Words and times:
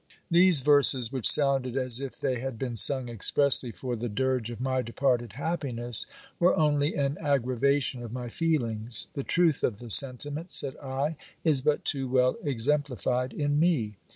* 0.15 0.31
These 0.31 0.61
verses, 0.61 1.11
which 1.11 1.29
sounded 1.29 1.77
as 1.77 2.01
if 2.01 2.19
they 2.19 2.39
had 2.39 2.57
been 2.57 2.75
sung 2.75 3.07
expressly 3.07 3.71
for 3.71 3.95
the 3.95 4.09
dirge 4.09 4.49
of 4.49 4.59
my 4.59 4.81
departed 4.81 5.33
happiness, 5.33 6.07
were 6.39 6.55
only 6.57 6.95
an 6.95 7.19
aggravation 7.19 8.01
of 8.01 8.11
my 8.11 8.27
feelings. 8.27 9.09
The 9.13 9.21
truth 9.23 9.63
of 9.63 9.77
the 9.77 9.91
sentiment, 9.91 10.51
said 10.51 10.75
I, 10.77 11.17
is 11.43 11.61
but 11.61 11.85
too 11.85 12.07
well 12.09 12.37
exemplified 12.43 13.31
in 13.31 13.59
me. 13.59 13.93